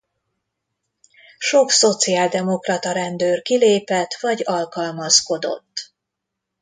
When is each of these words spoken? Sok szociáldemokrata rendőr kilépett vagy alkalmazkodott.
Sok 1.37 1.69
szociáldemokrata 1.71 2.91
rendőr 2.91 3.41
kilépett 3.41 4.13
vagy 4.19 4.41
alkalmazkodott. 4.45 5.91